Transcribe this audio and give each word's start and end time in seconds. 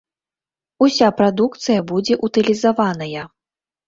Уся 0.85 1.09
прадукцыя 1.19 1.83
будзе 1.91 2.17
ўтылізаваная. 2.25 3.23